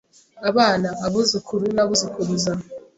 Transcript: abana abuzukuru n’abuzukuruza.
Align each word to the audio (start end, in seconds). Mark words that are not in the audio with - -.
abana 0.49 0.89
abuzukuru 1.05 1.65
n’abuzukuruza. 1.75 2.51